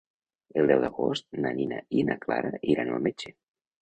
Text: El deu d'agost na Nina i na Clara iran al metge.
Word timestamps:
El 0.61 0.69
deu 0.71 0.79
d'agost 0.83 1.27
na 1.45 1.51
Nina 1.59 1.79
i 1.99 2.07
na 2.09 2.17
Clara 2.25 2.53
iran 2.77 2.93
al 2.95 3.07
metge. 3.11 3.37